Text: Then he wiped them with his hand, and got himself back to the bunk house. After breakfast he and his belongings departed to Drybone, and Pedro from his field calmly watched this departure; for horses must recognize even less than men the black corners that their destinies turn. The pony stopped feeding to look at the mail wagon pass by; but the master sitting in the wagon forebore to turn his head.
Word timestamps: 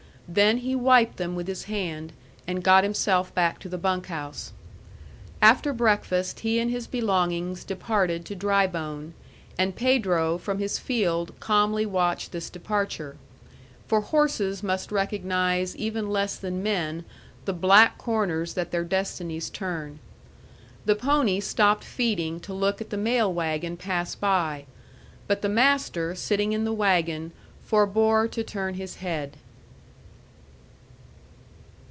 Then 0.33 0.59
he 0.59 0.75
wiped 0.77 1.17
them 1.17 1.35
with 1.35 1.47
his 1.49 1.65
hand, 1.65 2.13
and 2.47 2.63
got 2.63 2.85
himself 2.85 3.35
back 3.35 3.59
to 3.59 3.67
the 3.67 3.77
bunk 3.77 4.05
house. 4.05 4.53
After 5.41 5.73
breakfast 5.73 6.39
he 6.39 6.57
and 6.57 6.71
his 6.71 6.87
belongings 6.87 7.65
departed 7.65 8.23
to 8.27 8.35
Drybone, 8.35 9.13
and 9.59 9.75
Pedro 9.75 10.37
from 10.37 10.59
his 10.59 10.79
field 10.79 11.37
calmly 11.41 11.85
watched 11.85 12.31
this 12.31 12.49
departure; 12.49 13.17
for 13.87 13.99
horses 13.99 14.63
must 14.63 14.89
recognize 14.89 15.75
even 15.75 16.09
less 16.09 16.37
than 16.37 16.63
men 16.63 17.03
the 17.43 17.51
black 17.51 17.97
corners 17.97 18.53
that 18.53 18.71
their 18.71 18.85
destinies 18.85 19.49
turn. 19.49 19.99
The 20.85 20.95
pony 20.95 21.41
stopped 21.41 21.83
feeding 21.83 22.39
to 22.41 22.53
look 22.53 22.79
at 22.79 22.89
the 22.89 22.95
mail 22.95 23.33
wagon 23.33 23.75
pass 23.75 24.15
by; 24.15 24.63
but 25.27 25.41
the 25.41 25.49
master 25.49 26.15
sitting 26.15 26.53
in 26.53 26.63
the 26.63 26.71
wagon 26.71 27.33
forebore 27.65 28.29
to 28.29 28.45
turn 28.45 28.75
his 28.75 28.95
head. 29.03 29.35